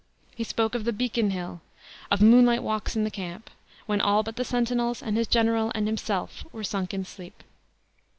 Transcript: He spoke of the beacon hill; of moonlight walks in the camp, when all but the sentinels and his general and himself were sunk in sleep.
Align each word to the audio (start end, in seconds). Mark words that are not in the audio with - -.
He 0.35 0.43
spoke 0.43 0.73
of 0.73 0.83
the 0.83 0.93
beacon 0.93 1.29
hill; 1.29 1.61
of 2.09 2.21
moonlight 2.23 2.63
walks 2.63 2.95
in 2.95 3.03
the 3.03 3.11
camp, 3.11 3.51
when 3.85 4.01
all 4.01 4.23
but 4.23 4.35
the 4.35 4.43
sentinels 4.43 5.03
and 5.03 5.15
his 5.15 5.27
general 5.27 5.71
and 5.75 5.85
himself 5.85 6.43
were 6.51 6.63
sunk 6.63 6.91
in 6.91 7.05
sleep. 7.05 7.43